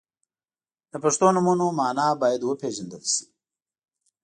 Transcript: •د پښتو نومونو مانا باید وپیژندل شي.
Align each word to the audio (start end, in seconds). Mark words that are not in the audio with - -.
•د 0.91 0.93
پښتو 1.03 1.27
نومونو 1.35 1.65
مانا 1.79 2.07
باید 2.21 2.41
وپیژندل 2.43 3.03
شي. 3.13 3.25